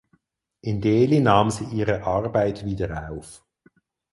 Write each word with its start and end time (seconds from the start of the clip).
In 0.61 0.81
Delhi 0.81 1.19
nahm 1.19 1.51
sie 1.51 1.65
ihre 1.65 2.01
Arbeit 2.01 2.65
wieder 2.65 3.11
auf. 3.11 3.43